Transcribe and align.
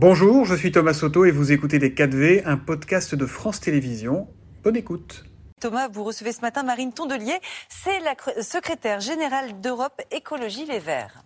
Bonjour, 0.00 0.44
je 0.44 0.54
suis 0.54 0.70
Thomas 0.70 0.94
Soto 0.94 1.24
et 1.24 1.32
vous 1.32 1.50
écoutez 1.50 1.80
Les 1.80 1.90
4V, 1.90 2.42
un 2.44 2.56
podcast 2.56 3.16
de 3.16 3.26
France 3.26 3.58
Télévisions. 3.58 4.28
Bonne 4.62 4.76
écoute. 4.76 5.24
Thomas, 5.60 5.88
vous 5.88 6.04
recevez 6.04 6.30
ce 6.30 6.40
matin 6.40 6.62
Marine 6.62 6.92
Tondelier, 6.92 7.36
c'est 7.68 7.98
la 7.98 8.14
secrétaire 8.40 9.00
générale 9.00 9.60
d'Europe 9.60 10.00
Écologie 10.12 10.66
Les 10.66 10.78
Verts. 10.78 11.24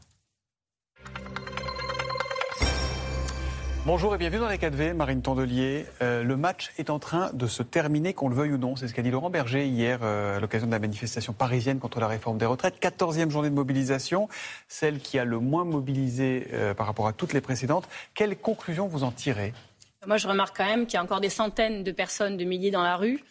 Bonjour 3.85 4.14
et 4.14 4.19
bienvenue 4.19 4.39
dans 4.39 4.49
les 4.49 4.59
4V, 4.59 4.95
Marine 4.95 5.23
Tondelier. 5.23 5.87
Euh, 6.03 6.23
le 6.23 6.37
match 6.37 6.71
est 6.79 6.89
en 6.89 7.01
train 7.01 7.30
de 7.33 7.48
se 7.48 7.65
terminer, 7.65 8.15
qu'on 8.15 8.29
le 8.29 8.37
veuille 8.37 8.53
ou 8.53 8.57
non. 8.57 8.77
C'est 8.77 8.87
ce 8.87 8.95
qu'a 8.95 9.03
dit 9.03 9.11
Laurent 9.11 9.29
Berger 9.29 9.66
hier 9.66 9.98
euh, 10.03 10.37
à 10.37 10.41
l'occasion 10.41 10.69
de 10.69 10.73
la 10.73 10.79
manifestation 10.79 11.33
parisienne 11.33 11.80
contre 11.80 11.98
la 11.98 12.07
réforme 12.07 12.39
des 12.39 12.47
retraites. 12.47 12.80
14e 12.80 13.30
journée 13.30 13.51
de 13.51 13.57
mobilisation, 13.57 14.29
celle 14.69 15.01
qui 15.01 15.19
a 15.19 15.25
le 15.25 15.41
moins 15.41 15.65
mobilisé 15.65 16.47
euh, 16.53 16.75
par 16.75 16.87
rapport 16.87 17.09
à 17.09 17.12
toutes 17.12 17.33
les 17.33 17.41
précédentes. 17.41 17.89
Quelles 18.15 18.37
conclusions 18.37 18.87
vous 18.87 19.03
en 19.03 19.11
tirez? 19.11 19.53
Moi, 20.06 20.17
je 20.17 20.28
remarque 20.28 20.56
quand 20.56 20.64
même 20.64 20.87
qu'il 20.87 20.95
y 20.95 20.97
a 20.98 21.03
encore 21.03 21.20
des 21.20 21.28
centaines 21.28 21.83
de 21.83 21.91
personnes, 21.91 22.37
de 22.37 22.45
milliers 22.45 22.70
dans 22.70 22.83
la 22.83 22.97
rue 22.97 23.25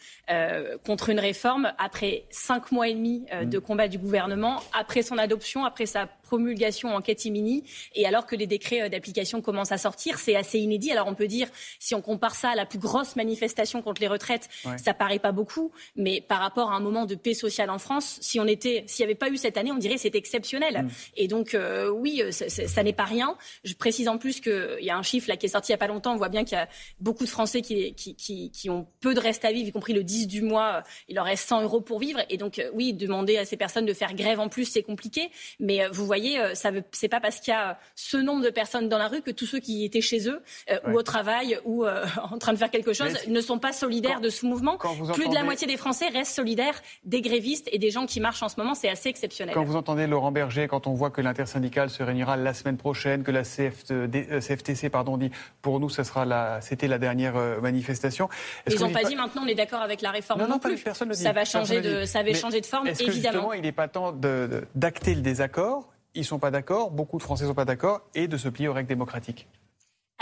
contre 0.85 1.09
une 1.09 1.19
réforme 1.19 1.73
après 1.77 2.25
cinq 2.29 2.71
mois 2.71 2.87
et 2.87 2.93
demi 2.93 3.25
de 3.43 3.57
mmh. 3.57 3.61
combat 3.61 3.87
du 3.87 3.97
gouvernement, 3.97 4.61
après 4.73 5.01
son 5.01 5.17
adoption, 5.17 5.65
après 5.65 5.85
sa 5.85 6.07
promulgation 6.31 6.95
en 6.95 7.01
catimini, 7.01 7.65
et 7.93 8.07
alors 8.07 8.25
que 8.25 8.37
les 8.37 8.47
décrets 8.47 8.83
euh, 8.83 8.89
d'application 8.89 9.41
commencent 9.41 9.73
à 9.73 9.77
sortir, 9.77 10.17
c'est 10.17 10.37
assez 10.37 10.59
inédit. 10.59 10.89
Alors 10.89 11.07
on 11.07 11.13
peut 11.13 11.27
dire, 11.27 11.49
si 11.77 11.93
on 11.93 12.01
compare 12.01 12.35
ça 12.35 12.51
à 12.51 12.55
la 12.55 12.65
plus 12.65 12.79
grosse 12.79 13.17
manifestation 13.17 13.81
contre 13.81 13.99
les 13.99 14.07
retraites, 14.07 14.47
ça 14.77 14.93
paraît 14.93 15.19
pas 15.19 15.33
beaucoup, 15.33 15.73
mais 15.97 16.21
par 16.21 16.39
rapport 16.39 16.71
à 16.71 16.75
un 16.75 16.79
moment 16.79 17.05
de 17.05 17.15
paix 17.15 17.33
sociale 17.33 17.69
en 17.69 17.79
France, 17.79 18.17
si 18.21 18.39
on 18.39 18.47
était, 18.47 18.85
s'il 18.87 19.03
n'y 19.03 19.11
avait 19.11 19.19
pas 19.19 19.29
eu 19.29 19.35
cette 19.35 19.57
année, 19.57 19.73
on 19.73 19.77
dirait 19.77 19.97
c'est 19.97 20.15
exceptionnel. 20.15 20.83
Mm. 20.83 20.89
Et 21.17 21.27
donc 21.27 21.53
euh, 21.53 21.89
oui, 21.89 22.21
euh, 22.23 22.31
ça 22.31 22.83
n'est 22.83 22.93
pas 22.93 23.03
rien. 23.03 23.35
Je 23.65 23.73
précise 23.73 24.07
en 24.07 24.17
plus 24.17 24.39
qu'il 24.39 24.77
y 24.79 24.89
a 24.89 24.97
un 24.97 25.03
chiffre 25.03 25.27
là 25.27 25.35
qui 25.35 25.47
est 25.47 25.49
sorti 25.49 25.71
il 25.71 25.73
y 25.73 25.75
a 25.75 25.79
pas 25.79 25.87
longtemps. 25.87 26.13
On 26.13 26.17
voit 26.17 26.29
bien 26.29 26.45
qu'il 26.45 26.57
y 26.57 26.61
a 26.61 26.69
beaucoup 27.01 27.25
de 27.25 27.29
Français 27.29 27.61
qui, 27.61 27.93
qui, 27.95 28.15
qui, 28.15 28.51
qui, 28.51 28.69
ont 28.69 28.87
peu 29.01 29.13
de 29.13 29.19
reste 29.19 29.43
à 29.43 29.51
vivre, 29.51 29.67
y 29.67 29.71
compris 29.73 29.91
le 29.91 30.05
10 30.05 30.20
du 30.27 30.41
mois. 30.41 30.83
Il 31.07 31.15
leur 31.15 31.25
reste 31.25 31.47
100 31.47 31.63
euros 31.63 31.81
pour 31.81 31.99
vivre. 31.99 32.19
Et 32.29 32.37
donc 32.37 32.61
oui, 32.73 32.93
demander 32.93 33.37
à 33.37 33.45
ces 33.45 33.57
personnes 33.57 33.85
de 33.85 33.93
faire 33.93 34.13
grève 34.13 34.39
en 34.39 34.49
plus, 34.49 34.65
c'est 34.65 34.83
compliqué. 34.83 35.31
Mais 35.59 35.87
vous 35.89 36.05
voyez 36.05 36.39
euh, 36.39 36.55
ce 36.55 36.67
n'est 36.67 37.09
pas 37.09 37.19
parce 37.19 37.39
qu'il 37.39 37.53
y 37.53 37.57
a 37.57 37.77
ce 37.95 38.17
nombre 38.17 38.43
de 38.43 38.49
personnes 38.49 38.89
dans 38.89 38.97
la 38.97 39.07
rue 39.07 39.21
que 39.21 39.31
tous 39.31 39.45
ceux 39.45 39.59
qui 39.59 39.85
étaient 39.85 40.01
chez 40.01 40.27
eux 40.27 40.41
euh, 40.69 40.77
ou 40.87 40.97
au 40.97 41.03
travail 41.03 41.59
ou 41.65 41.85
euh, 41.85 42.05
en 42.31 42.37
train 42.37 42.53
de 42.53 42.57
faire 42.57 42.71
quelque 42.71 42.93
chose 42.93 43.13
ne 43.27 43.41
sont 43.41 43.59
pas 43.59 43.73
solidaires 43.73 44.21
de 44.21 44.29
ce 44.29 44.45
mouvement. 44.45 44.77
Plus 45.13 45.27
de 45.27 45.33
la 45.33 45.43
moitié 45.43 45.67
des 45.67 45.77
Français 45.77 46.07
restent 46.07 46.35
solidaires 46.35 46.81
des 47.03 47.21
grévistes 47.21 47.69
et 47.71 47.79
des 47.79 47.91
gens 47.91 48.05
qui 48.05 48.19
marchent 48.19 48.43
en 48.43 48.49
ce 48.49 48.59
moment. 48.59 48.73
C'est 48.75 48.89
assez 48.89 49.09
exceptionnel. 49.09 49.53
Quand 49.53 49.63
vous 49.63 49.75
entendez 49.75 50.07
Laurent 50.07 50.31
Berger, 50.31 50.67
quand 50.67 50.87
on 50.87 50.93
voit 50.93 51.09
que 51.09 51.21
l'intersyndicale 51.21 51.89
se 51.89 52.03
réunira 52.03 52.37
la 52.37 52.53
semaine 52.53 52.77
prochaine, 52.77 53.23
que 53.23 53.31
la 53.31 53.43
CFTC 53.43 54.89
pardon, 54.89 55.17
dit 55.17 55.31
pour 55.61 55.79
nous, 55.79 55.89
ça 55.89 56.03
sera 56.03 56.25
la, 56.25 56.61
c'était 56.61 56.87
la 56.87 56.97
dernière 56.97 57.35
manifestation. 57.61 58.29
Ils 58.69 58.79
n'ont 58.79 58.91
pas 58.91 59.03
dit 59.03 59.15
maintenant 59.15 59.43
on 59.43 59.47
est 59.47 59.55
d'accord 59.55 59.81
avec 59.81 60.00
la 60.03 60.11
réforme 60.11 60.45
non, 60.45 60.59
plus. 60.59 60.77
Ça 61.13 61.31
va 61.31 61.45
changer 61.45 61.81
de, 61.81 62.05
ça 62.05 62.23
va 62.23 62.33
changer 62.33 62.61
de 62.61 62.65
forme, 62.65 62.87
évidemment. 62.87 63.53
il 63.53 63.61
n'est 63.61 63.71
pas 63.71 63.87
temps 63.87 64.13
d'acter 64.75 65.15
le 65.15 65.21
désaccord? 65.21 65.89
Ils 66.13 66.21
ne 66.21 66.25
sont 66.25 66.39
pas 66.39 66.51
d'accord, 66.51 66.91
beaucoup 66.91 67.17
de 67.17 67.23
Français 67.23 67.45
ne 67.45 67.49
sont 67.49 67.55
pas 67.55 67.65
d'accord, 67.65 68.01
et 68.15 68.27
de 68.27 68.35
se 68.35 68.49
plier 68.49 68.67
aux 68.67 68.73
règles 68.73 68.89
démocratiques 68.89 69.47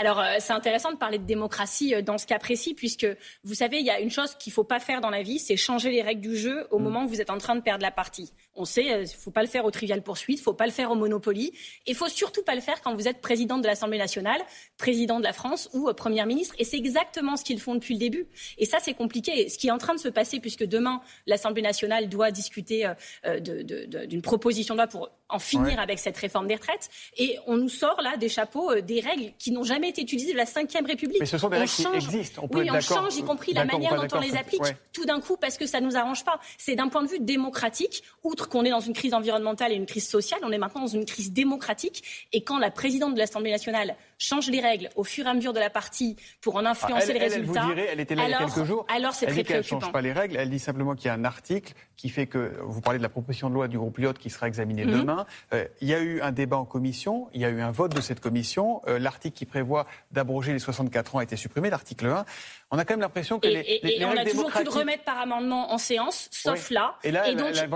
alors, 0.00 0.18
euh, 0.18 0.36
c'est 0.38 0.54
intéressant 0.54 0.92
de 0.92 0.96
parler 0.96 1.18
de 1.18 1.26
démocratie 1.26 1.94
euh, 1.94 2.00
dans 2.00 2.16
ce 2.16 2.26
cas 2.26 2.38
précis, 2.38 2.72
puisque 2.72 3.06
vous 3.44 3.52
savez, 3.52 3.80
il 3.80 3.84
y 3.84 3.90
a 3.90 4.00
une 4.00 4.10
chose 4.10 4.34
qu'il 4.34 4.50
ne 4.50 4.54
faut 4.54 4.64
pas 4.64 4.80
faire 4.80 5.02
dans 5.02 5.10
la 5.10 5.22
vie, 5.22 5.38
c'est 5.38 5.58
changer 5.58 5.90
les 5.90 6.00
règles 6.00 6.22
du 6.22 6.38
jeu 6.38 6.66
au 6.70 6.78
mm. 6.78 6.82
moment 6.82 7.04
où 7.04 7.08
vous 7.08 7.20
êtes 7.20 7.28
en 7.28 7.36
train 7.36 7.54
de 7.54 7.60
perdre 7.60 7.82
la 7.82 7.90
partie. 7.90 8.32
On 8.60 8.66
sait, 8.66 8.84
il 8.84 8.92
euh, 8.92 9.00
ne 9.02 9.06
faut 9.06 9.30
pas 9.30 9.42
le 9.42 9.48
faire 9.48 9.64
au 9.64 9.70
trivial 9.70 10.02
poursuite, 10.02 10.38
il 10.38 10.42
ne 10.42 10.44
faut 10.44 10.52
pas 10.52 10.66
le 10.66 10.72
faire 10.72 10.90
au 10.90 10.94
Monopoly, 10.94 11.46
et 11.46 11.90
il 11.90 11.94
faut 11.94 12.08
surtout 12.08 12.42
pas 12.42 12.54
le 12.54 12.60
faire 12.60 12.82
quand 12.82 12.94
vous 12.94 13.08
êtes 13.08 13.22
présidente 13.22 13.62
de 13.62 13.66
l'Assemblée 13.66 13.98
nationale, 13.98 14.40
président 14.76 15.18
de 15.18 15.24
la 15.24 15.32
France 15.32 15.70
ou 15.72 15.90
première 15.94 16.26
ministre. 16.26 16.54
Et 16.58 16.64
c'est 16.64 16.76
exactement 16.76 17.36
ce 17.36 17.44
qu'ils 17.44 17.60
font 17.60 17.74
depuis 17.74 17.94
le 17.94 18.00
début. 18.00 18.26
Et 18.58 18.66
ça, 18.66 18.78
c'est 18.80 18.94
compliqué. 18.94 19.48
Ce 19.48 19.56
qui 19.56 19.68
est 19.68 19.70
en 19.70 19.78
train 19.78 19.94
de 19.94 20.00
se 20.00 20.08
passer, 20.08 20.40
puisque 20.40 20.64
demain, 20.64 21.00
l'Assemblée 21.26 21.62
nationale 21.62 22.08
doit 22.08 22.30
discuter 22.30 22.90
d'une 23.24 24.22
proposition 24.22 24.74
de 24.74 24.80
loi 24.80 24.86
pour 24.86 25.10
en 25.30 25.38
finir 25.38 25.78
avec 25.80 25.98
cette 25.98 26.16
réforme 26.16 26.46
des 26.46 26.56
retraites, 26.56 26.90
et 27.16 27.38
on 27.46 27.56
nous 27.56 27.68
sort 27.68 28.00
là 28.02 28.16
des 28.16 28.28
chapeaux, 28.28 28.74
des 28.80 29.00
règles 29.00 29.32
qui 29.38 29.52
n'ont 29.52 29.64
jamais 29.64 29.88
été 29.88 30.02
utilisées 30.02 30.32
de 30.32 30.36
la 30.36 30.44
Ve 30.44 30.86
République. 30.86 31.20
Mais 31.20 31.26
ce 31.26 31.38
sont 31.38 31.48
des 31.48 31.58
règles 31.58 31.70
qui 31.70 31.86
existent. 31.94 32.42
On 32.50 32.56
oui, 32.56 32.70
on 32.70 32.80
change, 32.80 33.16
y 33.16 33.22
compris 33.22 33.52
la 33.52 33.64
manière 33.64 33.94
dont 33.94 34.16
on 34.16 34.20
les 34.20 34.36
applique, 34.36 34.62
tout 34.92 35.04
d'un 35.04 35.20
coup, 35.20 35.36
parce 35.36 35.56
que 35.56 35.66
ça 35.66 35.80
ne 35.80 35.86
nous 35.86 35.96
arrange 35.96 36.24
pas. 36.24 36.40
C'est 36.58 36.74
d'un 36.74 36.88
point 36.88 37.02
de 37.02 37.08
vue 37.08 37.20
démocratique, 37.20 38.02
outre 38.22 38.48
qu'on 38.50 38.64
est 38.64 38.70
dans 38.70 38.80
une 38.80 38.92
crise 38.92 39.14
environnementale 39.14 39.72
et 39.72 39.76
une 39.76 39.86
crise 39.86 40.08
sociale, 40.08 40.40
on 40.42 40.52
est 40.52 40.58
maintenant 40.58 40.82
dans 40.82 40.86
une 40.86 41.06
crise 41.06 41.32
démocratique. 41.32 42.28
Et 42.32 42.42
quand 42.42 42.58
la 42.58 42.70
présidente 42.70 43.14
de 43.14 43.18
l'Assemblée 43.18 43.50
nationale 43.50 43.96
change 44.20 44.50
les 44.50 44.60
règles 44.60 44.90
au 44.96 45.02
fur 45.02 45.26
et 45.26 45.28
à 45.30 45.34
mesure 45.34 45.52
de 45.52 45.58
la 45.58 45.70
partie 45.70 46.16
pour 46.40 46.56
en 46.56 46.66
influencer 46.66 47.06
ah, 47.10 47.12
les 47.14 47.18
résultats. 47.18 47.66
Elle, 47.70 47.74
vous 47.74 47.80
elle 47.92 48.00
était 48.00 48.14
là 48.14 48.24
il 48.26 48.30
y 48.30 48.34
a 48.34 48.38
quelques 48.38 48.64
jours. 48.64 48.86
Alors 48.94 49.14
c'est 49.14 49.26
très 49.26 49.56
ne 49.56 49.62
change 49.62 49.90
pas 49.90 50.02
les 50.02 50.12
règles. 50.12 50.36
Elle 50.36 50.50
dit 50.50 50.58
simplement 50.58 50.94
qu'il 50.94 51.06
y 51.06 51.08
a 51.08 51.14
un 51.14 51.24
article 51.24 51.72
qui 51.96 52.08
fait 52.08 52.26
que 52.26 52.54
vous 52.62 52.80
parlez 52.80 52.98
de 52.98 53.02
la 53.02 53.08
proposition 53.08 53.48
de 53.48 53.54
loi 53.54 53.68
du 53.68 53.78
groupe 53.78 53.98
Lyot 53.98 54.12
qui 54.14 54.30
sera 54.30 54.46
examinée 54.46 54.84
mhm. 54.84 55.00
demain. 55.00 55.26
Euh, 55.52 55.64
il 55.80 55.88
y 55.88 55.94
a 55.94 56.00
eu 56.00 56.20
un 56.20 56.32
débat 56.32 56.58
en 56.58 56.64
commission, 56.64 57.28
il 57.32 57.40
y 57.40 57.44
a 57.44 57.48
eu 57.48 57.60
un 57.60 57.72
vote 57.72 57.94
de 57.94 58.00
cette 58.00 58.20
commission. 58.20 58.82
Euh, 58.86 58.98
l'article 58.98 59.36
qui 59.36 59.46
prévoit 59.46 59.86
d'abroger 60.10 60.52
les 60.52 60.58
64 60.58 61.16
ans 61.16 61.18
a 61.18 61.22
été 61.22 61.36
supprimé, 61.36 61.70
l'article 61.70 62.06
1. 62.06 62.24
On 62.70 62.78
a 62.78 62.84
quand 62.84 62.94
même 62.94 63.00
l'impression 63.00 63.40
que 63.40 63.48
les, 63.48 63.80
et, 63.82 64.04
on 64.04 64.16
a 64.16 64.24
toujours 64.24 64.50
pu 64.50 64.64
le 64.64 64.70
remettre 64.70 65.04
par 65.04 65.18
amendement 65.18 65.72
en 65.72 65.78
séance, 65.78 66.28
sauf 66.30 66.70
là. 66.70 66.96
Et 67.02 67.10
là, 67.10 67.32
donc, 67.34 67.48
elle, 67.50 67.68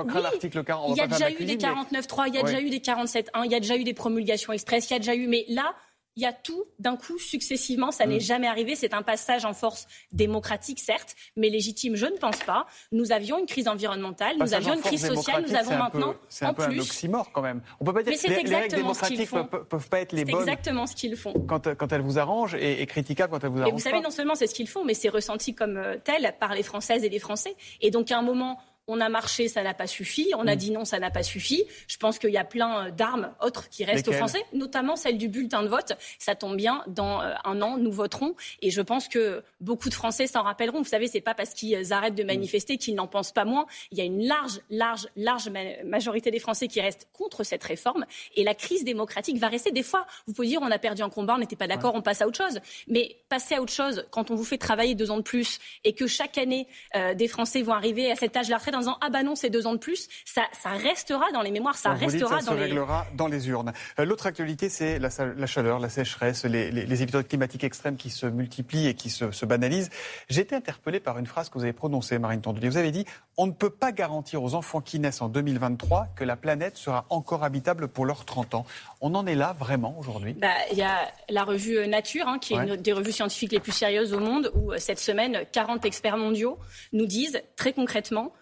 l'article 0.55 0.65
40. 0.65 0.97
Il 0.97 0.99
y 0.99 1.01
a 1.01 1.07
déjà 1.07 1.31
eu 1.31 1.45
des 1.45 1.57
49.3, 1.57 2.29
il 2.29 2.35
y 2.35 2.39
a 2.39 2.43
déjà 2.43 2.61
eu 2.61 2.71
des 2.71 2.79
47.1, 2.79 3.45
il 3.45 3.53
y 3.53 3.55
a 3.55 3.61
déjà 3.61 3.77
eu 3.77 3.85
des 3.85 3.95
promulgations 3.95 4.53
express, 4.53 4.91
il 4.91 4.93
y 4.93 4.97
a 4.97 4.99
déjà 4.99 5.15
eu. 5.15 5.27
Mais 5.27 5.45
là, 5.49 5.75
il 6.17 6.23
y 6.23 6.27
a 6.27 6.33
tout 6.33 6.65
d'un 6.79 6.97
coup 6.97 7.19
successivement. 7.19 7.91
Ça 7.91 8.07
n'est 8.07 8.17
mm. 8.17 8.21
jamais 8.21 8.47
arrivé. 8.47 8.77
C'est 8.77 8.95
un 8.95 9.03
passage 9.03 9.45
en 9.45 9.53
force 9.53 9.87
démocratique, 10.13 10.81
certes, 10.81 11.15
mais 11.37 11.49
légitime, 11.49 11.97
je 11.97 12.07
ne 12.07 12.17
pense 12.17 12.39
pas. 12.39 12.67
Nous 12.93 13.13
avions 13.13 13.39
une 13.39 13.47
crise 13.47 13.69
environnementale, 13.69 14.37
nous 14.39 14.55
avions 14.55 14.75
une 14.75 14.81
crise 14.81 15.07
sociale, 15.07 15.45
nous 15.47 15.55
avons 15.55 15.77
maintenant. 15.77 16.15
C'est 16.29 16.45
un 16.45 16.55
peu 16.55 16.63
un 16.63 16.79
oxymore 16.79 17.33
quand 17.33 17.43
même. 17.43 17.63
On 17.81 17.85
peut 17.85 17.93
pas 17.93 18.03
dire 18.03 18.21
que 18.21 18.29
les, 18.29 18.57
règles 18.57 18.77
démocratiques 18.77 19.33
ne 19.33 19.43
peuvent, 19.43 19.89
pas 19.89 20.01
être 20.01 20.13
les 20.13 20.25
bonnes. 20.25 20.35
C'est 20.37 20.51
exactement 20.51 20.87
ce 20.87 20.95
qu'ils 20.95 21.17
font. 21.17 21.33
Quand, 21.47 21.75
quand, 21.75 21.93
elles 21.93 22.01
vous 22.01 22.19
arrangent 22.19 22.55
et, 22.55 22.85
critiquables 22.87 23.33
quand 23.33 23.43
elles 23.43 23.51
vous 23.51 23.59
arrangent. 23.59 23.69
Et 23.71 23.73
vous 23.73 23.81
savez, 23.81 24.01
non 24.01 24.11
seulement 24.11 24.35
c'est 24.35 24.47
ce 24.47 24.55
qu'ils 24.55 24.69
font, 24.69 24.85
mais 24.85 24.95
c'est 24.95 25.09
ressenti 25.09 25.55
comme 25.55 25.77
euh, 25.77 25.97
tel 26.03 26.35
par 26.39 26.55
les 26.55 26.63
Françaises 26.63 27.05
et 27.05 27.09
les 27.09 27.19
Français. 27.19 27.57
Et 27.81 27.91
donc 27.91 28.11
à 28.11 28.19
un 28.19 28.23
moment 28.23 28.59
on 28.87 29.01
a 29.01 29.09
marché, 29.09 29.49
ça 29.49 29.63
n'a 29.63 29.75
pas 29.75 29.87
suffi. 29.87 30.33
On 30.37 30.47
a 30.47 30.55
mm. 30.55 30.59
dit 30.59 30.71
non, 30.71 30.85
ça 30.85 30.99
n'a 30.99 31.11
pas 31.11 31.23
suffi. 31.23 31.65
Je 31.89 31.97
pense 31.97 32.19
qu'il 32.19 32.31
y 32.31 32.37
a 32.37 32.45
plein 32.45 32.87
euh, 32.87 32.91
d'armes 32.91 33.33
autres 33.41 33.69
qui 33.71 33.85
restent 33.85 34.09
aux 34.09 34.13
Français, 34.13 34.43
notamment 34.53 34.97
celle 34.97 35.19
du 35.19 35.29
bulletin 35.29 35.63
de 35.63 35.69
vote. 35.69 35.93
Ça 36.19 36.35
tombe 36.35 36.57
bien, 36.57 36.85
dans 36.87 37.23
euh, 37.23 37.33
un 37.45 37.63
an, 37.63 37.79
nous 37.79 37.93
voterons. 37.93 38.35
Et 38.61 38.71
je 38.71 38.83
pense 38.83 39.09
que 39.09 39.43
beaucoup 39.61 39.89
de 39.89 39.95
Français 39.95 40.27
s'en 40.27 40.43
rappelleront. 40.43 40.79
Vous 40.79 40.89
savez, 40.89 41.07
c'est 41.07 41.21
pas 41.21 41.35
parce 41.35 41.55
qu'ils 41.55 41.93
arrêtent 41.93 42.15
de 42.15 42.23
mm. 42.23 42.27
manifester 42.27 42.77
qu'ils 42.77 42.95
n'en 42.95 43.07
pensent 43.07 43.33
pas 43.33 43.45
moins. 43.45 43.67
Il 43.91 43.99
y 43.99 44.01
a 44.01 44.05
une 44.05 44.27
large, 44.27 44.61
large, 44.71 45.09
large 45.17 45.51
majorité 45.85 46.31
des 46.31 46.39
Français 46.39 46.69
qui 46.69 46.81
restent 46.81 47.09
contre 47.13 47.43
cette 47.43 47.65
réforme. 47.65 48.05
Et 48.37 48.45
la 48.45 48.55
crise 48.55 48.85
démocratique 48.85 49.39
va 49.39 49.49
rester. 49.49 49.71
Des 49.71 49.83
fois, 49.83 50.07
vous 50.27 50.35
pouvez 50.35 50.49
dire, 50.49 50.61
on 50.63 50.71
a 50.71 50.79
perdu 50.79 51.03
un 51.03 51.11
combat, 51.11 51.35
on 51.35 51.39
n'était 51.39 51.57
pas 51.57 51.67
d'accord, 51.67 51.95
on 51.95 52.03
passe 52.03 52.21
à 52.21 52.27
autre 52.27 52.37
chose. 52.37 52.61
Mais 52.89 53.17
passer 53.31 53.55
à 53.55 53.63
autre 53.63 53.73
chose, 53.73 54.07
quand 54.11 54.31
on 54.31 54.35
vous 54.35 54.45
fait 54.45 54.59
travailler 54.59 54.95
deux 54.95 55.11
ans 55.11 55.17
de 55.17 55.23
plus 55.23 55.59
et 55.85 55.95
que 55.95 56.07
chaque 56.07 56.37
année, 56.37 56.69
euh, 56.97 57.15
des 57.15 57.29
Français 57.29 57.63
vont 57.63 57.73
arriver 57.73 58.11
à 58.11 58.17
cet 58.17 58.37
âge 58.37 58.47
de 58.47 58.51
la 58.51 58.59
retraite 58.59 58.74
en 58.75 58.81
disant 58.81 58.99
ah 59.01 59.11
bah 59.11 59.23
non 59.23 59.35
c'est 59.35 59.51
deux 59.51 59.67
ans 59.67 59.73
de 59.73 59.79
plus, 59.79 60.09
ça, 60.25 60.43
ça 60.53 60.71
restera 60.71 61.31
dans 61.33 61.43
les 61.43 61.51
mémoires, 61.51 61.77
ça 61.77 61.93
restera 61.93 62.41
ça 62.41 62.47
dans 62.47 62.53
se 62.53 62.59
réglera 62.59 63.07
dans 63.15 63.29
les 63.29 63.49
urnes. 63.49 63.73
Euh, 63.99 64.05
l'autre 64.05 64.27
actualité 64.27 64.69
c'est 64.69 64.99
la, 64.99 65.09
la, 65.37 65.47
chaleur, 65.47 65.79
la 65.79 65.89
sécheresse, 65.89 66.45
les, 66.45 66.71
les, 66.71 67.03
épisodes 67.03 67.27
climatiques 67.27 67.65
extrêmes 67.65 67.97
qui 67.97 68.11
se 68.11 68.27
multiplient 68.27 68.89
et 68.89 68.95
qui 68.95 69.11
se, 69.11 69.31
se 69.31 69.47
banalisent. 69.47 69.91
J'ai 70.29 70.43
été 70.43 70.55
interpellé 70.55 71.01
par 71.01 71.19
une 71.19 71.27
phrase 71.27 71.49
que 71.49 71.55
vous 71.55 71.65
avez 71.65 71.73
prononcée, 71.73 72.19
Marine 72.19 72.41
Tondelier. 72.41 72.69
Vous 72.69 72.77
avez 72.77 72.93
dit 72.93 73.05
on 73.37 73.47
ne 73.47 73.53
peut 73.53 73.71
pas 73.71 73.93
garantir 73.93 74.43
aux 74.43 74.55
enfants 74.55 74.81
qui 74.81 74.99
naissent 74.99 75.23
en 75.23 75.29
2023 75.29 76.09
que 76.17 76.25
la 76.25 76.37
planète 76.37 76.77
sera 76.77 77.05
encore 77.11 77.45
habitable 77.45 77.89
pour 77.89 78.07
leurs 78.07 78.25
30 78.25 78.55
ans. 78.55 78.67
On 79.01 79.15
en 79.15 79.27
est 79.27 79.35
là 79.35 79.55
vraiment 79.59 79.97
aujourd'hui? 79.99 80.35
Bah, 80.35 80.49
Il 80.73 80.79
y 80.79 80.83
a 80.83 81.13
la 81.29 81.45
revue 81.45 81.87
Nature, 81.89 82.29
hein, 82.29 82.39
qui 82.39 82.55
est 82.55 82.59
une 82.59 82.77
des 82.77 82.93
revues 82.93 83.13
scientifiques 83.13 83.53
les 83.53 83.61
plus 83.61 83.73
sérieuses 83.73 84.13
au 84.13 84.21
monde, 84.21 84.53
où 84.55 84.73
cette 84.79 85.01
semaine, 85.01 85.45
40 85.53 85.85
experts 85.85 86.17
mondiaux 86.17 86.59
nous 86.93 87.07
disent 87.07 87.43
très 87.57 87.73
concrètement 87.73 88.33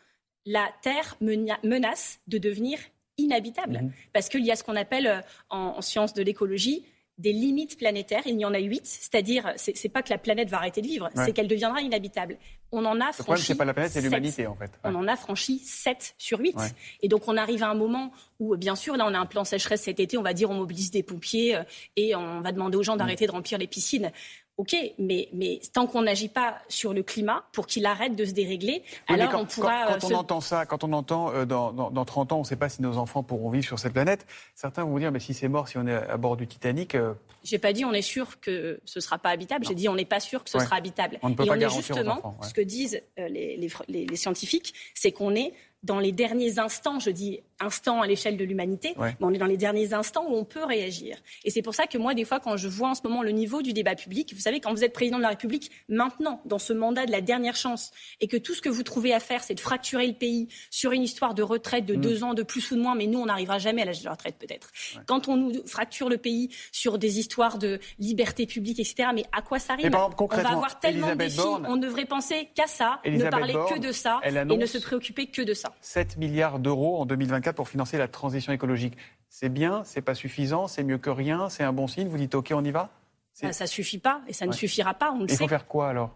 la 0.46 0.70
Terre 0.82 1.16
menace 1.20 2.20
de 2.26 2.38
devenir 2.38 2.78
inhabitable. 3.18 3.82
Mhm. 3.82 3.92
Parce 4.12 4.28
qu'il 4.28 4.44
y 4.44 4.50
a 4.50 4.56
ce 4.56 4.64
qu'on 4.64 4.76
appelle 4.76 5.06
euh, 5.06 5.20
en, 5.50 5.80
sciences 5.82 6.14
de 6.14 6.22
l'écologie 6.22 6.84
des 7.18 7.32
limites 7.32 7.78
planétaires. 7.78 8.22
Il 8.26 8.38
y 8.40 8.44
en 8.44 8.54
a 8.54 8.58
huit, 8.58 8.86
c'est-à-dire, 8.86 9.52
c'est 9.56 9.88
pas 9.90 10.02
que 10.02 10.10
la 10.10 10.18
planète 10.18 10.48
va 10.48 10.56
arrêter 10.56 10.80
de 10.80 10.86
vivre, 10.86 11.10
c'est 11.14 11.32
qu'elle 11.32 11.46
deviendra 11.46 11.80
inhabitable. 11.82 12.38
On 12.72 12.84
en 12.86 13.00
a 13.02 13.12
franchi. 13.12 13.44
c'est 13.44 13.54
pas 13.54 13.66
la 13.66 13.74
planète, 13.74 13.92
c'est 13.92 14.00
l'humanité 14.00 14.46
en 14.46 14.54
fait. 14.54 14.70
On 14.82 14.94
en 14.94 15.06
a 15.06 15.14
franchi 15.14 15.58
7 15.58 16.14
sur 16.16 16.40
8. 16.40 16.56
Et 17.02 17.08
donc 17.08 17.28
on 17.28 17.36
arrive 17.36 17.62
à 17.62 17.68
un 17.68 17.74
moment 17.74 18.12
où, 18.40 18.56
bien 18.56 18.74
sûr, 18.74 18.96
là 18.96 19.04
on 19.06 19.12
a 19.12 19.18
un 19.18 19.26
plan 19.26 19.44
sécheresse 19.44 19.82
cet 19.82 20.00
été, 20.00 20.16
on 20.16 20.22
va 20.22 20.32
dire 20.32 20.50
on 20.50 20.54
mobilise 20.54 20.90
des 20.90 21.02
pompiers 21.02 21.54
euh, 21.54 21.62
et 21.96 22.16
on 22.16 22.40
va 22.40 22.50
demander 22.50 22.78
aux 22.78 22.82
gens 22.82 22.96
d'arrêter 22.96 23.26
de 23.26 23.32
remplir 23.32 23.58
les 23.58 23.66
piscines 23.66 24.10
Ok, 24.58 24.76
mais, 24.98 25.28
mais 25.32 25.60
tant 25.72 25.86
qu'on 25.86 26.02
n'agit 26.02 26.28
pas 26.28 26.58
sur 26.68 26.92
le 26.92 27.02
climat 27.02 27.44
pour 27.52 27.66
qu'il 27.66 27.86
arrête 27.86 28.14
de 28.14 28.24
se 28.24 28.32
dérégler, 28.32 28.82
alors 29.08 29.32
on 29.34 29.46
pourra. 29.46 29.86
Quand, 29.98 30.10
on 30.10 30.14
entend 30.14 30.40
ça, 30.42 30.66
quand 30.66 30.84
on 30.84 30.92
entend 30.92 31.46
dans, 31.46 31.72
dans, 31.72 31.90
dans, 31.90 32.04
30 32.04 32.32
ans, 32.32 32.36
on 32.36 32.40
ne 32.40 32.44
sait 32.44 32.56
pas 32.56 32.68
si 32.68 32.82
nos 32.82 32.98
enfants 32.98 33.22
pourront 33.22 33.48
vivre 33.48 33.64
sur 33.64 33.78
cette 33.78 33.94
planète, 33.94 34.26
certains 34.54 34.84
vont 34.84 34.90
vous 34.90 34.98
dire 34.98 35.10
mais 35.10 35.20
si 35.20 35.32
c'est 35.32 35.48
mort, 35.48 35.68
si 35.68 35.78
on 35.78 35.86
est 35.86 35.94
à 35.94 36.16
bord 36.18 36.36
du 36.36 36.46
Titanic. 36.46 36.96
J'ai 37.44 37.58
pas 37.58 37.72
dit 37.72 37.86
on 37.86 37.92
est 37.92 38.02
sûr 38.02 38.40
que 38.40 38.78
ce 38.84 39.00
sera 39.00 39.18
pas 39.18 39.30
habitable. 39.30 39.64
J'ai 39.66 39.74
dit 39.74 39.88
on 39.88 39.94
n'est 39.94 40.04
pas 40.04 40.20
sûr 40.20 40.44
que 40.44 40.50
ce 40.50 40.58
sera 40.58 40.76
habitable. 40.76 41.18
On 41.22 41.30
ne 41.30 41.34
peut 41.34 41.44
Et 41.44 41.46
pas 41.46 41.56
on 41.56 41.60
est 41.60 41.70
justement 41.70 42.18
enfants, 42.18 42.36
ouais. 42.42 42.48
ce 42.48 42.52
que 42.52 42.60
disent 42.60 43.00
les, 43.16 43.56
les, 43.56 43.68
les, 43.88 44.06
les 44.06 44.16
scientifiques, 44.16 44.74
c'est 44.94 45.12
qu'on 45.12 45.34
est 45.34 45.54
dans 45.82 45.98
les 45.98 46.12
derniers 46.12 46.58
instants, 46.60 47.00
je 47.00 47.10
dis 47.10 47.40
instants 47.58 48.00
à 48.02 48.06
l'échelle 48.06 48.36
de 48.36 48.44
l'humanité, 48.44 48.94
Ouais. 48.96 49.16
mais 49.20 49.26
on 49.26 49.30
est 49.30 49.38
dans 49.38 49.46
les 49.46 49.56
derniers 49.56 49.94
instants 49.94 50.24
où 50.28 50.34
on 50.36 50.44
peut 50.44 50.64
réagir. 50.64 51.16
Et 51.44 51.50
c'est 51.50 51.62
pour 51.62 51.74
ça 51.74 51.86
que 51.86 51.96
moi, 51.98 52.14
des 52.14 52.24
fois, 52.24 52.40
quand 52.40 52.56
je 52.56 52.66
vois 52.68 52.88
en 52.90 52.94
ce 52.94 53.02
moment 53.04 53.22
le 53.22 53.30
niveau 53.30 53.62
du 53.62 53.72
débat 53.72 53.94
public, 53.94 54.32
vous 54.34 54.40
savez, 54.40 54.60
quand 54.60 54.72
vous 54.72 54.82
êtes 54.84 54.92
président 54.92 55.16
de 55.18 55.22
la 55.22 55.28
République, 55.30 55.70
maintenant, 55.88 56.40
dans 56.44 56.58
ce 56.58 56.72
mandat 56.72 57.06
de 57.06 57.12
la 57.12 57.20
dernière 57.20 57.54
chance, 57.56 57.92
et 58.20 58.26
que 58.28 58.36
tout 58.36 58.54
ce 58.54 58.62
que 58.62 58.68
vous 58.68 58.82
trouvez 58.82 59.12
à 59.12 59.20
faire, 59.20 59.42
c'est 59.44 59.54
de 59.54 59.60
fracturer 59.60 60.06
le 60.06 60.12
pays 60.14 60.48
sur 60.70 60.92
une 60.92 61.02
histoire 61.02 61.34
de 61.34 61.42
retraite 61.42 61.84
de 61.86 61.94
deux 61.94 62.24
ans, 62.24 62.34
de 62.34 62.42
plus 62.42 62.68
ou 62.72 62.76
de 62.76 62.80
moins, 62.80 62.94
mais 62.96 63.06
nous, 63.06 63.20
on 63.20 63.26
n'arrivera 63.26 63.58
jamais 63.58 63.82
à 63.82 63.84
l'âge 63.84 64.00
de 64.00 64.04
la 64.06 64.12
retraite, 64.12 64.36
peut-être. 64.38 64.70
Quand 65.06 65.28
on 65.28 65.36
nous 65.36 65.66
fracture 65.66 66.08
le 66.08 66.16
pays 66.18 66.48
sur 66.72 66.98
des 66.98 67.18
histoires 67.18 67.58
de 67.58 67.78
liberté 67.98 68.46
publique, 68.46 68.78
etc., 68.80 69.08
mais 69.14 69.24
à 69.32 69.42
quoi 69.42 69.58
ça 69.58 69.74
rime? 69.74 69.86
exemple, 69.86 70.16
On 70.18 70.26
va 70.26 70.48
avoir 70.50 70.80
tellement 70.80 71.10
de 71.10 71.14
défis, 71.14 71.36
Borne- 71.36 71.66
on 71.68 71.76
devrait 71.76 72.06
penser 72.06 72.48
qu'à 72.54 72.66
ça, 72.66 73.00
Elisabeth 73.04 73.32
ne 73.32 73.38
parler 73.38 73.54
que 73.74 73.78
de 73.78 73.92
ça, 73.92 74.20
et 74.24 74.30
ne 74.32 74.66
se 74.66 74.78
préoccuper 74.78 75.26
que 75.26 75.42
de 75.42 75.54
ça. 75.54 75.71
7 75.80 76.16
milliards 76.16 76.58
d'euros 76.58 76.98
en 77.00 77.06
2024 77.06 77.54
pour 77.56 77.68
financer 77.68 77.98
la 77.98 78.08
transition 78.08 78.52
écologique. 78.52 78.96
C'est 79.28 79.48
bien, 79.48 79.82
c'est 79.84 80.02
pas 80.02 80.14
suffisant, 80.14 80.66
c'est 80.68 80.82
mieux 80.84 80.98
que 80.98 81.10
rien, 81.10 81.48
c'est 81.48 81.62
un 81.64 81.72
bon 81.72 81.86
signe. 81.86 82.08
Vous 82.08 82.18
dites 82.18 82.34
OK, 82.34 82.52
on 82.54 82.64
y 82.64 82.70
va? 82.70 82.90
C'est- 83.32 83.52
Ça, 83.52 83.66
suffit 83.66 83.98
pas 83.98 84.20
et 84.28 84.32
ça 84.32 84.46
ne 84.46 84.52
suffira 84.52 84.92
pas, 84.94 85.10
on 85.12 85.20
le 85.20 85.24
Il 85.24 85.30
sait. 85.30 85.36
faut 85.38 85.48
faire 85.48 85.66
quoi 85.66 85.88
alors? 85.88 86.14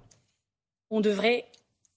On 0.90 1.00
devrait 1.00 1.46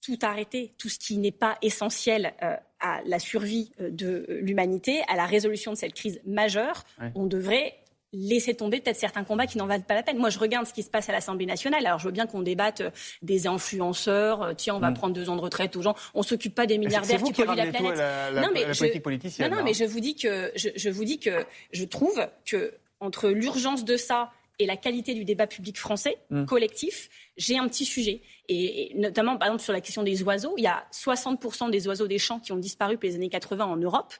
tout 0.02 0.18
arrêter, 0.22 0.72
tout 0.78 0.88
ce 0.88 0.98
qui 0.98 1.18
n'est 1.18 1.30
pas 1.30 1.58
essentiel 1.60 2.32
euh, 2.42 2.56
à 2.80 3.02
la 3.04 3.18
survie 3.18 3.70
euh, 3.80 3.90
de 3.90 4.24
l'humanité, 4.40 5.02
à 5.08 5.16
la 5.16 5.26
résolution 5.26 5.72
de 5.72 5.76
cette 5.76 5.92
crise 5.92 6.20
majeure. 6.24 6.84
Ouais. 7.00 7.12
On 7.14 7.26
devrait 7.26 7.74
laisser 8.12 8.54
tomber 8.54 8.80
peut-être 8.80 8.96
certains 8.96 9.22
combats 9.24 9.46
qui 9.46 9.56
n'en 9.58 9.66
valent 9.66 9.84
pas 9.84 9.94
la 9.94 10.02
peine. 10.02 10.18
Moi, 10.18 10.30
je 10.30 10.38
regarde 10.38 10.66
ce 10.66 10.72
qui 10.72 10.82
se 10.82 10.90
passe 10.90 11.08
à 11.08 11.12
l'Assemblée 11.12 11.46
nationale. 11.46 11.86
Alors, 11.86 11.98
je 12.00 12.06
veux 12.06 12.10
bien 12.12 12.26
qu'on 12.26 12.42
débatte 12.42 12.80
euh, 12.80 12.90
des 13.22 13.46
influenceurs. 13.46 14.42
euh, 14.42 14.52
tiens, 14.54 14.74
on 14.74 14.80
va 14.80 14.90
Mm. 14.90 14.94
prendre 14.94 15.14
deux 15.14 15.28
ans 15.30 15.36
de 15.36 15.40
retraite 15.40 15.76
aux 15.76 15.82
gens. 15.82 15.94
On 16.14 16.22
s'occupe 16.22 16.54
pas 16.54 16.66
des 16.66 16.78
milliardaires 16.78 17.22
qui 17.22 17.32
qui 17.32 17.44
polluent 17.44 17.56
la 17.56 17.66
planète. 17.66 17.96
la, 17.98 18.30
la- 18.30 18.40
Non, 18.40 18.48
mais 18.52 18.64
la 18.66 18.72
je- 18.72 18.78
politique 18.80 19.02
politicienne. 19.02 19.50
Non, 19.50 19.58
non, 19.58 19.64
mais 19.64 19.74
je 19.74 19.84
vous 19.84 20.00
dis 20.00 20.16
que 20.16 20.50
je, 20.56 20.68
je 20.74 20.90
vous 20.90 21.04
dis 21.04 21.18
que 21.18 21.44
je 21.72 21.84
trouve 21.84 22.26
que 22.44 22.74
entre 22.98 23.28
l'urgence 23.30 23.84
de 23.84 23.96
ça 23.96 24.30
et 24.58 24.66
la 24.66 24.76
qualité 24.76 25.14
du 25.14 25.24
débat 25.24 25.46
public 25.46 25.78
français 25.78 26.18
Mm. 26.30 26.44
collectif, 26.46 27.08
j'ai 27.36 27.56
un 27.58 27.66
petit 27.68 27.84
sujet. 27.84 28.20
Et, 28.48 28.90
et 28.92 28.94
notamment, 28.96 29.36
par 29.38 29.48
exemple, 29.48 29.62
sur 29.62 29.72
la 29.72 29.80
question 29.80 30.02
des 30.02 30.22
oiseaux, 30.24 30.54
il 30.58 30.64
y 30.64 30.66
a 30.66 30.84
60% 30.92 31.70
des 31.70 31.86
oiseaux 31.88 32.08
des 32.08 32.18
champs 32.18 32.40
qui 32.40 32.52
ont 32.52 32.56
disparu 32.58 32.94
depuis 32.96 33.08
les 33.08 33.14
années 33.14 33.28
80 33.30 33.64
en 33.66 33.76
Europe, 33.76 34.12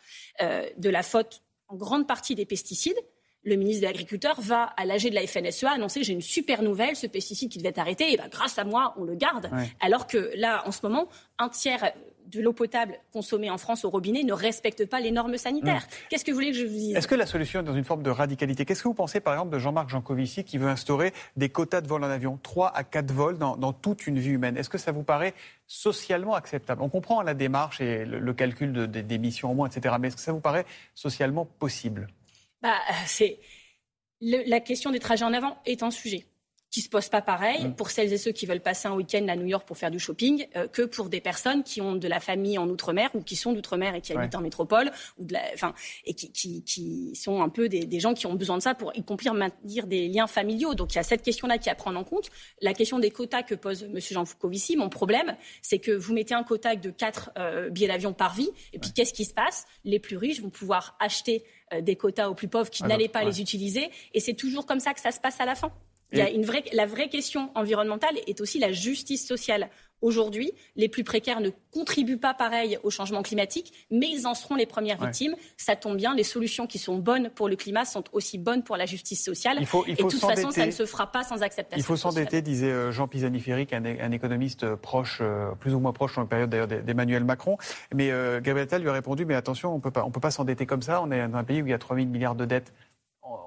euh, 0.43 0.67
de 0.79 0.89
la 0.89 1.03
faute 1.03 1.43
en 1.69 1.77
grande 1.77 2.07
partie 2.07 2.35
des 2.35 2.47
pesticides. 2.47 2.97
Le 3.43 3.57
ministre 3.57 3.81
de 3.83 3.87
l'Agriculture 3.87 4.35
va 4.39 4.65
à 4.77 4.85
l'AG 4.85 5.09
de 5.09 5.15
la 5.15 5.27
FNSEA 5.27 5.71
annoncer 5.73 6.03
j'ai 6.05 6.13
une 6.13 6.21
super 6.21 6.63
nouvelle, 6.63 6.95
ce 6.95 7.07
pesticide 7.07 7.49
qui 7.51 7.59
devait 7.59 7.71
être 7.71 7.79
arrêté, 7.79 8.13
et 8.13 8.17
ben, 8.19 8.29
grâce 8.31 8.59
à 8.59 8.65
moi, 8.65 8.95
on 8.99 9.05
le 9.05 9.15
garde. 9.15 9.49
Ouais. 9.53 9.71
Alors 9.81 10.07
que 10.07 10.31
là, 10.37 10.63
en 10.67 10.73
ce 10.73 10.81
moment, 10.83 11.09
un 11.39 11.49
tiers 11.49 11.93
de 12.27 12.41
l'eau 12.41 12.53
potable 12.53 12.95
consommée 13.13 13.51
en 13.51 13.59
France 13.59 13.85
au 13.85 13.91
robinet 13.91 14.23
ne 14.23 14.33
respecte 14.35 14.87
pas 14.87 15.01
les 15.01 15.11
normes 15.11 15.37
sanitaires. 15.37 15.85
Qu'est-ce 16.11 16.25
que 16.25 16.31
vous 16.31 16.37
voulez 16.37 16.53
que 16.53 16.57
je 16.59 16.65
vous 16.65 16.73
dise? 16.73 16.95
Est-ce 16.97 17.09
que 17.09 17.17
la 17.17 17.27
solution 17.27 17.59
est 17.59 17.65
dans 17.65 17.75
une 17.75 17.83
forme 17.83 18.05
de 18.05 18.11
radicalité? 18.11 18.65
Qu'est-ce 18.65 18.83
que 18.85 18.89
vous 18.89 18.95
pensez 18.95 19.19
par 19.19 19.33
exemple 19.35 19.51
de 19.53 19.59
Jean-Marc 19.59 19.89
Jancovici 19.89 20.45
qui 20.45 20.57
veut 20.57 20.69
instaurer 20.69 21.13
des 21.37 21.49
quotas 21.49 21.81
de 21.81 21.89
vol 21.89 22.05
en 22.05 22.09
avion 22.11 22.39
3 22.41 22.69
à 22.77 22.85
4 22.85 23.11
vols 23.13 23.39
dans, 23.39 23.57
dans 23.57 23.73
toute 23.73 24.07
une 24.07 24.21
vie 24.21 24.31
humaine? 24.31 24.57
Est-ce 24.57 24.69
que 24.69 24.79
ça 24.79 24.93
vous 24.93 25.03
paraît 25.03 25.35
socialement 25.67 26.35
acceptable? 26.35 26.83
On 26.83 26.89
comprend 26.89 27.21
la 27.23 27.35
démarche 27.35 27.81
et 27.81 28.05
le, 28.05 28.21
le 28.21 28.33
calcul 28.35 28.73
de- 28.73 28.87
des- 28.87 29.03
des 29.03 29.15
émissions 29.17 29.51
en 29.51 29.55
moins, 29.55 29.69
etc. 29.69 29.97
Mais 29.99 30.09
est-ce 30.09 30.17
que 30.17 30.23
ça 30.23 30.33
vous 30.33 30.41
paraît 30.41 30.67
socialement 30.95 31.47
possible? 31.47 32.07
Bah, 32.63 32.79
euh, 32.91 32.93
c'est 33.07 33.41
la 34.21 34.61
question 34.61 34.91
des 34.91 35.01
trajets 35.01 35.25
en 35.25 35.33
avant 35.33 35.59
est 35.65 35.83
un 35.83 35.91
sujet 35.91 36.27
qui 36.71 36.81
se 36.81 36.89
pose 36.89 37.09
pas 37.09 37.23
pareil 37.23 37.69
Mm. 37.69 37.75
pour 37.75 37.91
celles 37.91 38.13
et 38.13 38.19
ceux 38.19 38.33
qui 38.33 38.47
veulent 38.47 38.61
passer 38.61 38.89
un 38.89 38.95
week-end 38.95 39.27
à 39.29 39.37
New 39.37 39.47
York 39.47 39.67
pour 39.67 39.77
faire 39.77 39.91
du 39.91 39.99
shopping 39.99 40.47
euh, 40.57 40.69
que 40.69 40.83
pour 40.83 41.09
des 41.09 41.21
personnes 41.21 41.63
qui 41.63 41.81
ont 41.81 41.95
de 41.97 42.09
la 42.09 42.21
famille 42.21 42.59
en 42.59 42.69
outre-mer 42.69 43.11
ou 43.15 43.23
qui 43.23 43.37
sont 43.37 43.53
d'outre-mer 43.53 43.95
et 43.95 44.01
qui 44.01 44.13
habitent 44.13 44.35
en 44.35 44.41
métropole 44.41 44.91
ou 45.19 45.25
de 45.25 45.33
la, 45.33 45.43
enfin, 45.55 45.75
et 46.05 46.15
qui, 46.15 46.31
qui, 46.33 46.63
qui 46.65 47.15
sont 47.17 47.43
un 47.43 47.49
peu 47.49 47.69
des, 47.69 47.87
des 47.87 48.01
gens 48.01 48.15
qui 48.15 48.27
ont 48.27 48.35
besoin 48.35 48.57
de 48.57 48.63
ça 48.63 48.75
pour 48.75 48.97
y 48.97 49.03
compris 49.03 49.31
maintenir 49.31 49.87
des 49.87 50.09
liens 50.09 50.27
familiaux. 50.27 50.75
Donc 50.75 50.93
il 50.93 50.97
y 50.97 51.01
a 51.01 51.03
cette 51.03 51.23
question-là 51.23 51.59
qui 51.59 51.69
est 51.69 51.73
à 51.73 51.75
prendre 51.75 51.99
en 51.99 52.05
compte. 52.05 52.31
La 52.61 52.75
question 52.75 52.99
des 52.99 53.11
quotas 53.11 53.43
que 53.43 53.55
pose 53.55 53.85
M. 53.85 53.99
Jean 54.01 54.25
Foucault-Vici, 54.25 54.77
mon 54.77 54.89
problème, 54.89 55.37
c'est 55.63 55.79
que 55.79 55.93
vous 55.93 56.13
mettez 56.15 56.35
un 56.35 56.43
quota 56.43 56.77
de 56.77 56.91
4 56.91 57.71
billets 57.71 57.89
d'avion 57.89 58.13
par 58.13 58.35
vie 58.35 58.51
et 58.73 58.79
puis 58.79 58.93
qu'est-ce 58.93 59.13
qui 59.13 59.25
se 59.25 59.35
passe? 59.35 59.67
Les 59.85 59.99
plus 59.99 60.17
riches 60.17 60.41
vont 60.41 60.51
pouvoir 60.51 60.97
acheter 61.01 61.45
euh, 61.73 61.81
des 61.81 61.97
quotas 61.97 62.29
aux 62.29 62.35
plus 62.35 62.49
pauvres 62.49 62.71
qui 62.71 62.83
n'allaient 62.85 63.09
pas 63.09 63.21
ouais. 63.21 63.27
les 63.27 63.41
utiliser 63.41 63.91
et 64.15 64.21
c'est 64.21 64.35
toujours 64.35 64.67
comme 64.67 64.81
ça 64.81 64.93
que 64.95 65.01
ça 65.01 65.13
se 65.13 65.21
passe 65.21 65.41
à 65.41 65.45
la 65.45 65.55
fin. 65.55 65.73
Il 66.13 66.19
y 66.19 66.23
a 66.23 66.31
Et- 66.31 66.35
une 66.35 66.45
vraie, 66.45 66.65
la 66.73 66.87
vraie 66.87 67.09
question 67.09 67.51
environnementale 67.55 68.17
est 68.27 68.41
aussi 68.41 68.59
la 68.59 68.73
justice 68.73 69.27
sociale. 69.27 69.71
Aujourd'hui, 70.03 70.51
les 70.77 70.89
plus 70.89 71.05
précaires 71.05 71.43
ne 71.43 71.51
contribuent 71.73 72.17
pas 72.17 72.33
pareil 72.33 72.79
au 72.85 72.89
changement 72.89 73.21
climatique, 73.23 73.87
mais 73.91 74.09
ils 74.11 74.27
en 74.27 74.33
seront 74.33 74.55
les 74.55 74.65
premières 74.65 74.99
Ouais. 74.99 75.09
victimes. 75.09 75.37
Ça 75.59 75.77
tombe 75.77 75.99
bien, 75.99 76.15
les 76.15 76.25
solutions 76.25 76.67
qui 76.67 76.79
sont 76.79 76.97
bonnes 76.97 77.29
pour 77.29 77.51
le 77.51 77.57
climat 77.57 77.85
sont 77.85 78.05
aussi 78.13 78.39
bonnes 78.39 78.63
pour 78.63 78.79
la 78.79 78.87
justice 78.87 79.23
sociale. 79.23 79.59
Il 79.61 79.67
faut, 79.67 79.85
il 79.87 79.93
et 79.93 79.97
de 79.97 80.03
toute 80.09 80.15
façon, 80.19 80.51
ça 80.51 80.65
ne 80.65 80.71
se 80.71 80.87
fera 80.87 81.13
pas 81.13 81.23
sans 81.23 81.43
acceptation. 81.43 81.77
Il 81.79 81.85
faut 81.85 81.97
s'endetter, 81.97 82.41
disait 82.41 82.71
euh, 82.71 82.91
Jean 82.93 83.09
Pisani-Ferry, 83.09 83.67
un, 83.73 83.85
un 83.85 84.11
économiste 84.13 84.65
euh, 84.65 84.75
proche, 84.77 85.19
euh, 85.21 85.51
plus 85.61 85.75
ou 85.75 85.81
moins 85.81 85.93
proche 85.93 86.15
dans 86.17 86.23
la 86.23 86.29
période 86.29 86.49
d'ailleurs 86.49 86.69
d'Emmanuel 86.69 87.25
Macron. 87.25 87.59
Mais 87.95 88.11
euh, 88.11 88.41
Gabriel 88.41 88.69
Attal 88.69 88.81
lui 88.81 88.89
a 88.89 88.95
répondu, 88.95 89.27
mais 89.27 89.35
attention, 89.35 89.75
on 89.75 89.77
on 89.77 90.11
peut 90.11 90.21
pas 90.21 90.31
s'endetter 90.31 90.65
comme 90.65 90.81
ça. 90.83 91.03
On 91.03 91.11
est 91.11 91.29
dans 91.29 91.37
un 91.37 91.45
pays 91.45 91.61
où 91.61 91.67
il 91.67 91.71
y 91.71 91.75
a 91.75 91.79
3 91.79 91.97
000 91.97 92.09
milliards 92.09 92.35
de 92.37 92.47
dettes. 92.47 92.73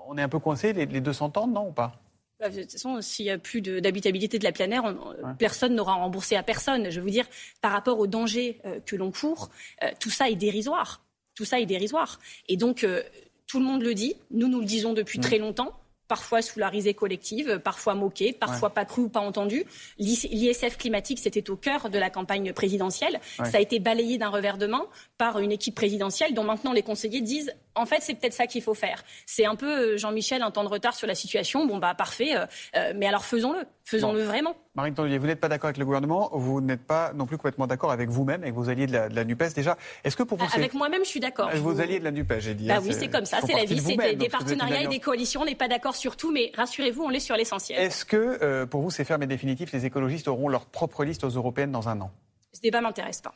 On 0.07 0.15
est 0.19 0.21
un 0.21 0.29
peu 0.29 0.37
coincé, 0.37 0.71
les, 0.73 0.85
les 0.85 1.01
deux 1.01 1.13
s'entendent, 1.13 1.51
non 1.53 1.69
ou 1.69 1.71
pas? 1.71 1.93
De 2.41 2.61
toute 2.61 2.71
façon, 2.71 2.99
s'il 3.01 3.25
n'y 3.25 3.31
a 3.31 3.37
plus 3.37 3.61
d'habitabilité 3.61 4.37
de, 4.37 4.43
la 4.43 4.51
planète, 4.51 4.81
on- 4.83 5.35
personne 5.35 5.75
n'aura 5.75 5.93
remboursé 5.93 6.35
à 6.35 6.43
personne. 6.43 6.89
Je 6.89 6.99
veux 6.99 7.09
dire, 7.11 7.25
par 7.61 7.71
rapport 7.71 7.99
aux 7.99 8.07
dangers 8.07 8.59
euh, 8.65 8.79
que 8.85 8.95
l'on 8.95 9.11
court, 9.11 9.49
euh, 9.83 9.91
tout 9.99 10.09
ça 10.09 10.29
est 10.29 10.35
dérisoire. 10.35 11.01
Tout 11.35 11.45
ça 11.45 11.59
est 11.59 11.65
dérisoire. 11.65 12.19
Et 12.49 12.57
donc, 12.57 12.83
euh, 12.83 13.01
tout 13.47 13.59
le 13.59 13.65
monde 13.65 13.81
le 13.81 13.93
dit. 13.93 14.15
Nous, 14.31 14.47
nous 14.47 14.59
le 14.59 14.65
disons 14.65 14.93
depuis 14.93 15.19
très 15.19 15.37
longtemps. 15.37 15.71
Parfois 16.09 16.41
sous 16.41 16.59
la 16.59 16.67
risée 16.67 16.93
collective, 16.93 17.59
parfois 17.63 17.95
moqué, 17.95 18.33
parfois 18.33 18.71
pas 18.71 18.83
cru 18.83 19.03
ou 19.03 19.09
pas 19.09 19.21
entendu. 19.21 19.63
L'IS- 19.97 20.27
L'ISF 20.29 20.77
climatique, 20.77 21.17
c'était 21.17 21.49
au 21.49 21.55
cœur 21.55 21.89
de 21.89 21.97
la 21.97 22.09
campagne 22.09 22.51
présidentielle. 22.51 23.19
Ouais. 23.39 23.49
Ça 23.49 23.57
a 23.57 23.61
été 23.61 23.79
balayé 23.79 24.17
d'un 24.17 24.27
revers 24.29 24.57
de 24.57 24.67
main 24.67 24.85
par 25.17 25.39
une 25.39 25.51
équipe 25.51 25.75
présidentielle 25.75 26.33
dont 26.33 26.43
maintenant 26.43 26.73
les 26.73 26.83
conseillers 26.83 27.21
disent 27.21 27.53
en 27.75 27.85
fait, 27.85 28.01
c'est 28.01 28.13
peut-être 28.15 28.33
ça 28.33 28.47
qu'il 28.47 28.61
faut 28.61 28.73
faire. 28.73 29.03
C'est 29.25 29.45
un 29.45 29.55
peu, 29.55 29.93
euh, 29.93 29.97
Jean-Michel, 29.97 30.41
un 30.41 30.51
temps 30.51 30.63
de 30.63 30.69
retard 30.69 30.95
sur 30.95 31.07
la 31.07 31.15
situation. 31.15 31.65
Bon, 31.65 31.77
bah, 31.77 31.93
parfait. 31.95 32.35
euh, 32.35 32.45
euh, 32.75 32.93
mais 32.95 33.07
alors, 33.07 33.25
faisons-le. 33.25 33.65
Faisons-le 33.85 34.23
vraiment. 34.23 34.55
Marine 34.75 34.93
Tondelier, 34.93 35.17
vous 35.17 35.27
n'êtes 35.27 35.39
pas 35.41 35.49
d'accord 35.49 35.67
avec 35.67 35.77
le 35.77 35.85
gouvernement, 35.85 36.29
vous 36.33 36.61
n'êtes 36.61 36.85
pas 36.85 37.11
non 37.13 37.25
plus 37.25 37.37
complètement 37.37 37.67
d'accord 37.67 37.91
avec 37.91 38.09
vous-même, 38.09 38.41
avec 38.43 38.53
vos 38.53 38.69
alliés 38.69 38.87
de 38.87 38.93
la, 38.93 39.09
de 39.09 39.15
la 39.15 39.25
NUPES. 39.25 39.53
Déjà, 39.55 39.77
est-ce 40.03 40.15
que 40.15 40.23
pour 40.23 40.37
vous, 40.37 40.47
c'est- 40.49 40.57
Avec 40.57 40.73
moi-même, 40.73 41.03
je 41.03 41.09
suis 41.09 41.19
d'accord. 41.19 41.49
avec 41.49 41.61
vos 41.61 41.79
alliés 41.81 41.99
de 41.99 42.03
la 42.05 42.11
NUPES, 42.11 42.39
j'ai 42.39 42.53
dit. 42.55 42.67
Bah 42.67 42.75
hein, 42.77 42.81
oui, 42.83 42.93
c'est 42.93 43.09
comme 43.09 43.25
ça, 43.25 43.39
c'est 43.45 43.53
la 43.53 43.65
vie, 43.65 43.79
c'est 43.79 44.15
des, 44.15 44.29
partenariats 44.29 44.83
et 44.83 44.87
des 44.87 44.99
coalitions. 44.99 45.41
On 45.41 45.45
n'est 45.45 45.55
pas 45.55 45.67
d'accord 45.67 45.95
sur 45.95 46.15
tout, 46.15 46.31
mais 46.31 46.51
rassurez-vous, 46.55 47.03
on 47.03 47.11
est 47.11 47.19
sur 47.19 47.35
l'essentiel. 47.35 47.79
Est-ce 47.79 48.05
que, 48.05 48.39
euh, 48.41 48.65
pour 48.65 48.81
vous, 48.81 48.89
c'est 48.89 49.03
ferme 49.03 49.23
et 49.23 49.27
définitif, 49.27 49.71
les 49.73 49.85
écologistes 49.85 50.27
auront 50.27 50.47
leur 50.47 50.65
propre 50.65 51.03
liste 51.03 51.23
aux 51.23 51.29
européennes 51.29 51.71
dans 51.71 51.89
un 51.89 51.99
an? 52.01 52.11
Ce 52.53 52.61
débat 52.61 52.81
m'intéresse 52.81 53.21
pas. 53.21 53.33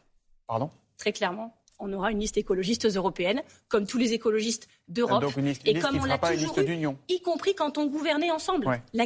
Pardon? 0.48 0.72
Très 0.98 1.12
clairement, 1.12 1.54
on 1.80 1.92
aura 1.94 2.12
une 2.12 2.20
liste 2.20 2.38
écologiste 2.38 2.86
européenne, 2.86 3.42
comme 3.70 3.86
tous 3.86 3.98
les 3.98 4.14
écologistes 4.14 4.68
d'Europe. 4.88 5.22
Donc 5.22 5.38
une 5.38 5.46
liste, 5.46 5.62
et 5.66 5.78
comme 5.80 5.96
on 5.98 6.06
l'a 6.06 6.16
sera 6.16 6.18
pas 6.18 6.34
une 6.34 6.40
toujours 6.42 6.56
liste 6.58 6.70
eu, 6.70 6.74
d'union. 6.74 6.98
y 7.10 7.22
compris 7.22 7.54
quand 7.56 7.78
on 7.78 7.88
gouvernait 7.88 8.32
ensemble. 8.32 8.68
Ouais. 8.68 8.82
La- 8.94 9.06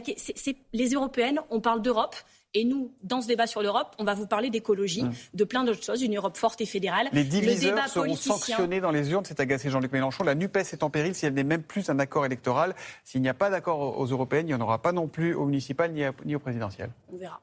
les 0.73 0.89
européennes, 0.89 1.39
on 1.49 1.59
parle 1.61 1.81
d'Europe. 1.81 2.15
Et 2.53 2.65
nous, 2.65 2.91
dans 3.01 3.21
ce 3.21 3.27
débat 3.27 3.47
sur 3.47 3.61
l'Europe, 3.61 3.95
on 3.97 4.03
va 4.03 4.13
vous 4.13 4.27
parler 4.27 4.49
d'écologie, 4.49 5.05
de 5.33 5.43
plein 5.45 5.63
d'autres 5.63 5.85
choses, 5.85 6.01
une 6.01 6.17
Europe 6.17 6.35
forte 6.35 6.59
et 6.59 6.65
fédérale. 6.65 7.07
Les 7.13 7.23
le 7.23 7.29
diviseurs 7.29 7.75
débat 7.75 7.87
seront 7.87 8.01
politicien, 8.07 8.35
sanctionnés 8.35 8.81
dans 8.81 8.91
les 8.91 9.09
urnes, 9.09 9.23
c'est 9.23 9.39
agacé 9.39 9.69
Jean-Luc 9.69 9.93
Mélenchon. 9.93 10.25
La 10.25 10.35
NUPES 10.35 10.57
est 10.73 10.83
en 10.83 10.89
péril 10.89 11.15
si 11.15 11.25
elle 11.25 11.33
n'est 11.33 11.45
même 11.45 11.63
plus 11.63 11.89
un 11.89 11.97
accord 11.99 12.25
électoral. 12.25 12.75
S'il 13.05 13.21
n'y 13.21 13.29
a 13.29 13.33
pas 13.33 13.49
d'accord 13.49 13.79
aux 13.97 14.01
aux 14.03 14.05
européennes, 14.07 14.47
il 14.49 14.53
n'y 14.53 14.53
en 14.53 14.59
aura 14.59 14.81
pas 14.81 14.91
non 14.91 15.07
plus 15.07 15.33
au 15.33 15.45
municipal 15.45 15.93
ni, 15.93 16.03
à- 16.03 16.11
ni 16.25 16.35
au 16.35 16.39
présidentiel. 16.39 16.89
on 17.13 17.15
verra. 17.15 17.39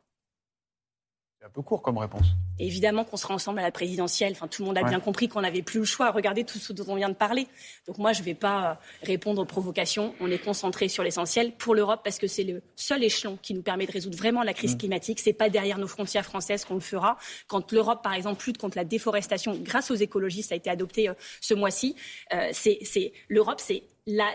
Un 1.49 1.51
peu 1.55 1.63
court 1.63 1.81
comme 1.83 1.99
réponse. 1.99 2.27
Évidemment 2.59 3.05
qu'on 3.05 3.17
sera 3.17 3.33
ensemble 3.35 3.59
à 3.61 3.63
la 3.63 3.71
présidentielle. 3.71 4.33
Enfin, 4.33 4.49
tout 4.49 4.63
le 4.63 4.67
monde 4.67 4.77
a 4.79 4.83
Ouais. 4.83 4.89
bien 4.89 5.01
compris 5.01 5.29
qu'on 5.29 5.41
n'avait 5.41 5.63
plus 5.63 5.79
le 5.81 5.85
choix. 5.87 6.11
Regardez 6.11 6.45
tout 6.45 6.59
ce 6.59 6.73
dont 6.73 6.85
on 6.89 6.97
vient 6.97 7.09
de 7.09 7.15
parler. 7.15 7.47
Donc 7.87 7.99
moi, 7.99 8.13
je 8.13 8.21
ne 8.21 8.25
vais 8.25 8.35
pas 8.35 8.71
euh, 8.71 8.75
répondre 9.07 9.41
aux 9.41 9.45
provocations. 9.45 10.13
On 10.21 10.31
est 10.31 10.39
concentré 10.39 10.89
sur 10.89 11.03
l'essentiel 11.03 11.53
pour 11.53 11.75
l'Europe 11.75 12.01
parce 12.05 12.19
que 12.19 12.27
c'est 12.27 12.45
le 12.45 12.63
seul 12.77 13.03
échelon 13.03 13.39
qui 13.41 13.55
nous 13.55 13.63
permet 13.63 13.87
de 13.87 13.93
résoudre 13.93 14.19
vraiment 14.19 14.43
la 14.43 14.55
crise 14.55 14.77
climatique. 14.77 15.21
C'est 15.21 15.33
pas 15.33 15.49
derrière 15.49 15.79
nos 15.79 15.87
frontières 15.89 16.25
françaises 16.25 16.65
qu'on 16.65 16.75
le 16.75 16.81
fera. 16.81 17.17
Quand 17.47 17.73
l'Europe, 17.73 18.03
par 18.03 18.15
exemple, 18.15 18.45
lutte 18.47 18.59
contre 18.59 18.77
la 18.77 18.85
déforestation 18.85 19.57
grâce 19.63 19.91
aux 19.91 19.95
écologistes, 19.97 20.49
ça 20.51 20.55
a 20.55 20.59
été 20.59 20.69
adopté 20.71 21.09
euh, 21.09 21.15
ce 21.41 21.55
mois-ci. 21.55 21.97
euh, 22.35 22.49
c'est, 22.53 23.13
l'Europe, 23.29 23.61
c'est 23.61 23.85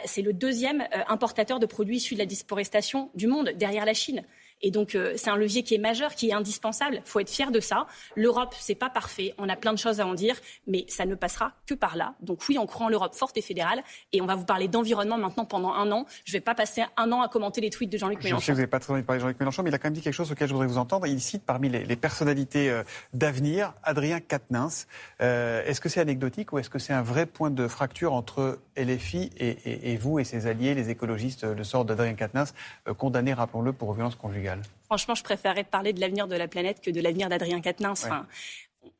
c'est 0.05 0.21
le 0.21 0.33
deuxième 0.33 0.81
euh, 0.81 1.01
importateur 1.07 1.59
de 1.59 1.65
produits 1.65 1.97
issus 1.97 2.13
de 2.13 2.19
la 2.19 2.27
déforestation 2.27 3.09
du 3.15 3.25
monde, 3.25 3.49
derrière 3.55 3.85
la 3.85 3.95
Chine. 3.95 4.23
Et 4.63 4.71
donc, 4.71 4.95
euh, 4.95 5.13
c'est 5.17 5.29
un 5.29 5.35
levier 5.35 5.61
qui 5.61 5.75
est 5.75 5.77
majeur, 5.77 6.15
qui 6.15 6.29
est 6.29 6.33
indispensable. 6.33 7.01
Il 7.05 7.09
faut 7.09 7.19
être 7.19 7.29
fier 7.29 7.51
de 7.51 7.59
ça. 7.59 7.85
L'Europe, 8.15 8.55
c'est 8.57 8.75
pas 8.75 8.89
parfait. 8.89 9.35
On 9.37 9.49
a 9.49 9.57
plein 9.57 9.73
de 9.73 9.77
choses 9.77 9.99
à 9.99 10.07
en 10.07 10.13
dire, 10.13 10.35
mais 10.67 10.85
ça 10.87 11.05
ne 11.05 11.15
passera 11.15 11.51
que 11.67 11.73
par 11.73 11.97
là. 11.97 12.15
Donc 12.21 12.39
oui, 12.47 12.57
on 12.57 12.65
croit 12.65 12.85
en 12.85 12.89
l'Europe 12.89 13.13
forte 13.13 13.37
et 13.37 13.41
fédérale. 13.41 13.83
Et 14.13 14.21
on 14.21 14.25
va 14.25 14.35
vous 14.35 14.45
parler 14.45 14.69
d'environnement 14.69 15.17
maintenant 15.17 15.43
pendant 15.43 15.73
un 15.73 15.91
an. 15.91 16.05
Je 16.23 16.31
ne 16.31 16.37
vais 16.37 16.41
pas 16.41 16.55
passer 16.55 16.81
un 16.95 17.11
an 17.11 17.21
à 17.21 17.27
commenter 17.27 17.59
les 17.59 17.69
tweets 17.69 17.91
de 17.91 17.97
Jean-Luc 17.97 18.23
Mélenchon. 18.23 18.39
Je 18.39 18.45
sais 18.45 18.51
que 18.51 18.55
vous 18.55 18.61
n'avez 18.61 18.69
pas 18.69 18.79
très 18.79 18.93
envie 18.93 19.01
de 19.01 19.05
parler 19.05 19.19
de 19.19 19.23
Jean-Luc 19.23 19.39
Mélenchon, 19.39 19.63
mais 19.63 19.69
il 19.69 19.75
a 19.75 19.77
quand 19.77 19.87
même 19.87 19.93
dit 19.93 20.01
quelque 20.01 20.13
chose 20.13 20.31
auquel 20.31 20.47
je 20.47 20.53
voudrais 20.53 20.67
vous 20.67 20.77
entendre. 20.77 21.05
Il 21.07 21.19
cite 21.19 21.43
parmi 21.45 21.67
les, 21.67 21.95
personnalités 21.97 22.69
euh, 22.69 22.83
d'avenir 23.13 23.73
Adrien 23.83 24.21
Quatennens. 24.21 24.87
Euh, 25.21 25.63
est-ce 25.65 25.81
que 25.81 25.89
c'est 25.89 25.99
anecdotique 25.99 26.53
ou 26.53 26.59
est-ce 26.59 26.69
que 26.69 26.79
c'est 26.79 26.93
un 26.93 27.01
vrai 27.01 27.25
point 27.25 27.51
de 27.51 27.67
fracture 27.67 28.13
entre 28.13 28.59
LFI 28.77 29.29
et, 29.37 29.97
vous 29.97 30.19
et 30.19 30.23
ses 30.23 30.47
alliés, 30.47 30.73
les 30.73 30.89
écologistes, 30.89 31.43
le 31.43 31.63
sort 31.63 31.85
d'Adrien 31.85 32.13
Quatennens, 32.13 32.53
condamné, 32.97 33.33
rappelons-le, 33.33 33.73
pour 33.73 33.93
violence 33.93 34.15
conjugale? 34.15 34.52
Franchement, 34.85 35.15
je 35.15 35.23
préférerais 35.23 35.63
parler 35.63 35.93
de 35.93 35.99
l'avenir 35.99 36.27
de 36.27 36.35
la 36.35 36.47
planète 36.47 36.81
que 36.81 36.91
de 36.91 37.01
l'avenir 37.01 37.29
d'Adrien 37.29 37.61
Quatennens. 37.61 38.07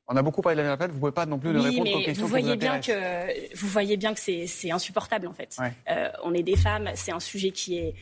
on 0.07 0.15
a 0.15 0.21
beaucoup 0.21 0.41
parlé 0.41 0.55
de 0.55 0.61
l'avenir 0.61 0.77
de 0.77 0.81
la 0.81 0.87
planète, 0.87 0.91
vous 0.91 0.97
ne 0.97 1.01
pouvez 1.01 1.11
pas 1.11 1.25
non 1.25 1.39
plus 1.39 1.57
répondre 1.57 1.93
aux 1.93 2.03
questions 2.03 2.23
vous 2.23 2.29
voyez 2.29 2.53
vous 2.53 2.59
bien 2.59 2.79
que 2.79 3.55
Vous 3.55 3.67
voyez 3.67 3.97
bien 3.97 4.13
que 4.13 4.19
c'est 4.19 4.71
insupportable, 4.71 5.27
en 5.27 5.33
fait. 5.33 5.57
Euh, 5.89 6.09
on 6.23 6.33
est 6.33 6.43
des 6.43 6.57
femmes, 6.57 6.89
c'est 6.95 7.11
un 7.11 7.19
sujet 7.19 7.51
qui 7.51 7.77
est 7.77 7.95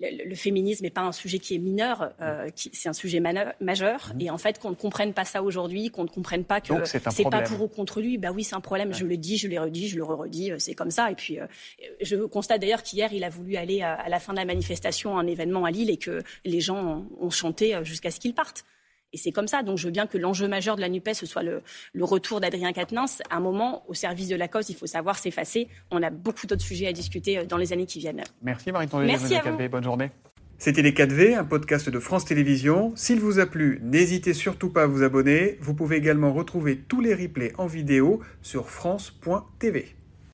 le, 0.00 0.34
féminisme 0.34 0.84
n'est 0.84 0.90
pas 0.90 1.02
un 1.02 1.12
sujet 1.12 1.38
qui 1.38 1.54
est 1.54 1.58
mineur, 1.58 2.12
euh, 2.20 2.48
c'est 2.54 2.88
un 2.88 2.92
sujet 2.92 3.20
majeur. 3.60 4.12
Mmh. 4.14 4.20
Et 4.20 4.30
en 4.30 4.38
fait, 4.38 4.58
qu'on 4.58 4.70
ne 4.70 4.74
comprenne 4.74 5.14
pas 5.14 5.24
ça 5.24 5.42
aujourd'hui, 5.42 5.90
qu'on 5.90 6.04
ne 6.04 6.08
comprenne 6.08 6.44
pas 6.44 6.60
que 6.60 6.72
c'est 6.84 7.00
pas 7.30 7.42
pour 7.42 7.62
ou 7.62 7.68
contre 7.68 8.00
lui, 8.00 8.18
bah 8.18 8.30
oui, 8.34 8.44
c'est 8.44 8.54
un 8.54 8.60
problème. 8.60 8.92
Je 8.92 9.06
le 9.06 9.16
dis, 9.16 9.38
je 9.38 9.48
l'ai 9.48 9.58
redit, 9.58 9.88
je 9.88 9.96
le 9.96 10.04
redis, 10.04 10.52
euh, 10.52 10.58
c'est 10.58 10.74
comme 10.74 10.90
ça. 10.90 11.10
Et 11.10 11.14
puis, 11.14 11.40
euh, 11.40 11.46
je 12.00 12.16
constate 12.16 12.60
d'ailleurs 12.60 12.82
qu'hier, 12.82 13.12
il 13.12 13.24
a 13.24 13.30
voulu 13.30 13.56
aller 13.56 13.82
à, 13.82 14.08
la 14.08 14.20
fin 14.20 14.32
de 14.32 14.38
la 14.38 14.44
manifestation 14.44 15.16
à 15.16 15.20
un 15.22 15.26
événement 15.26 15.64
à 15.64 15.70
Lille 15.70 15.90
et 15.90 15.96
que 15.96 16.22
les 16.44 16.60
gens 16.60 17.06
ont 17.18 17.30
chanté 17.30 17.78
jusqu'à 17.82 18.10
ce 18.10 18.20
qu'il 18.20 18.34
parte. 18.34 18.64
Et 19.16 19.18
c'est 19.18 19.32
comme 19.32 19.48
ça. 19.48 19.62
Donc 19.62 19.78
je 19.78 19.86
veux 19.86 19.90
bien 19.90 20.06
que 20.06 20.18
l'enjeu 20.18 20.46
majeur 20.46 20.76
de 20.76 20.82
la 20.82 20.90
NUPES, 20.90 21.14
ce 21.14 21.24
soit 21.24 21.42
le, 21.42 21.62
retour 21.98 22.38
d'Adrien 22.38 22.74
Quatennens. 22.74 23.22
À 23.30 23.38
un 23.38 23.40
moment, 23.40 23.82
au 23.88 23.94
service 23.94 24.28
de 24.28 24.36
la 24.36 24.46
cause, 24.46 24.68
il 24.68 24.76
faut 24.76 24.86
savoir 24.86 25.16
s'effacer. 25.18 25.68
On 25.90 26.02
a 26.02 26.10
beaucoup 26.10 26.46
d'autres 26.46 26.62
sujets 26.62 26.86
à 26.86 26.92
discuter 26.92 27.38
euh, 27.38 27.44
dans 27.46 27.56
les 27.56 27.72
années 27.72 27.86
qui 27.86 27.98
viennent. 27.98 28.22
Merci 28.42 28.72
Marie 28.72 28.88
Merci 29.06 29.36
à 29.36 29.50
vous. 29.50 29.68
Bonne 29.70 29.84
journée. 29.84 30.10
C'était 30.58 30.82
Les 30.82 30.92
4V, 30.92 31.34
un 31.34 31.44
podcast 31.44 31.88
de 31.88 31.98
France 31.98 32.26
Télévisions. 32.26 32.92
S'il 32.94 33.20
vous 33.20 33.38
a 33.38 33.46
plu, 33.46 33.80
n'hésitez 33.82 34.34
surtout 34.34 34.68
pas 34.68 34.82
à 34.82 34.86
vous 34.86 35.02
abonner. 35.02 35.56
Vous 35.62 35.72
pouvez 35.72 35.96
également 35.96 36.34
retrouver 36.34 36.76
tous 36.76 37.00
les 37.00 37.14
replays 37.14 37.54
en 37.56 37.66
vidéo 37.66 38.20
sur 38.42 38.68
France.tv. 38.68 39.96